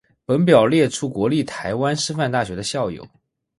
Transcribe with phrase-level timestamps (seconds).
[0.25, 3.07] 本表列出国立台湾师范大学的校友。